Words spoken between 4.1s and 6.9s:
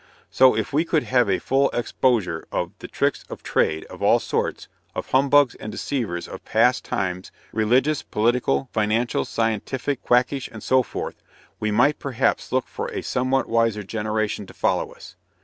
sorts, of humbugs and deceivers of past